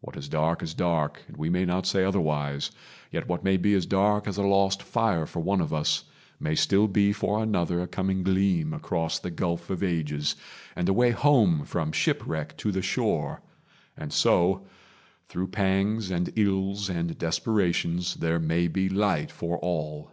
[0.00, 2.72] What is dark Is dark, and we may not say otherwise;
[3.12, 6.02] Yet what may be as dark as a lost fire For one of us,
[6.40, 10.34] may still be for another A coming gleam across the gulf of ages,
[10.74, 13.40] And a way home from shipwreck to the shore;
[13.96, 14.66] And so,
[15.28, 20.10] through pangs and ills and desperations, There may be light for all.